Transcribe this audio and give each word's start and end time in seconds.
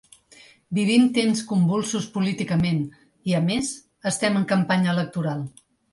Vivim 0.77 1.03
temps 1.17 1.43
convulsos 1.51 2.07
políticament 2.15 2.81
i, 2.87 3.37
a 3.41 3.43
més, 3.51 3.69
estem 4.13 4.41
en 4.41 4.49
campanya 4.57 4.97
electoral. 4.99 5.45